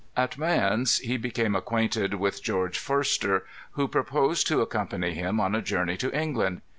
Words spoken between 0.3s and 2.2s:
May ence he became acquainted